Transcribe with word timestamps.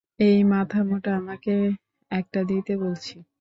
এই 0.19 0.39
মাথামোটা, 0.51 1.11
আমাকে 1.17 1.53
একটা 2.11 2.39
দিতে 2.43 2.73
বলছি। 2.77 3.15